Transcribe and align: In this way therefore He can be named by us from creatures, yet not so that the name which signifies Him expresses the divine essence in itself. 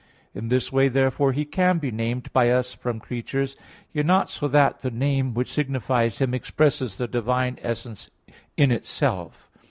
In 0.33 0.47
this 0.47 0.71
way 0.71 0.87
therefore 0.87 1.31
He 1.31 1.45
can 1.45 1.77
be 1.77 1.91
named 1.91 2.33
by 2.33 2.49
us 2.49 2.73
from 2.73 2.99
creatures, 2.99 3.55
yet 3.93 4.03
not 4.03 4.31
so 4.31 4.47
that 4.47 4.81
the 4.81 4.89
name 4.89 5.35
which 5.35 5.51
signifies 5.53 6.17
Him 6.17 6.33
expresses 6.33 6.97
the 6.97 7.07
divine 7.07 7.59
essence 7.61 8.09
in 8.57 8.71
itself. 8.71 9.47